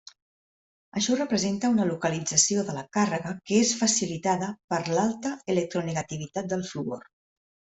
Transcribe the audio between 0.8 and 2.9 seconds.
Això representa una localització de la